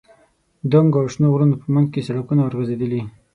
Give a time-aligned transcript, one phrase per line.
[0.71, 3.01] دنګو او شنو غرونو په منځ کې سړکونه ورغځېدلي.